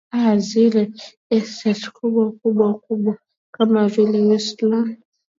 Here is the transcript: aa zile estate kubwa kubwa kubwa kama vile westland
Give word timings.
aa 0.19 0.35
zile 0.47 0.81
estate 1.37 1.87
kubwa 1.95 2.25
kubwa 2.39 2.69
kubwa 2.83 3.13
kama 3.55 3.81
vile 3.93 4.19
westland 4.29 4.89